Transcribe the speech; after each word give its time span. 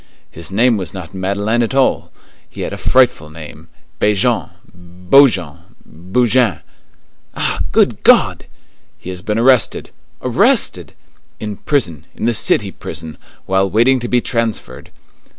"His 0.31 0.51
name 0.51 0.77
was 0.77 0.95
not 0.95 1.13
Madeleine 1.13 1.61
at 1.61 1.75
all; 1.75 2.11
he 2.49 2.61
had 2.61 2.73
a 2.73 2.77
frightful 2.79 3.29
name, 3.29 3.67
Béjean, 3.99 4.49
Bojean, 4.73 5.59
Boujean." 5.85 6.61
"Ah! 7.35 7.59
Good 7.71 8.01
God!" 8.01 8.45
"He 8.97 9.09
has 9.09 9.21
been 9.21 9.37
arrested." 9.37 9.91
"Arrested!" 10.23 10.93
"In 11.39 11.57
prison, 11.57 12.07
in 12.15 12.25
the 12.25 12.33
city 12.33 12.71
prison, 12.71 13.19
while 13.45 13.69
waiting 13.69 13.99
to 13.99 14.07
be 14.07 14.21
transferred." 14.21 14.89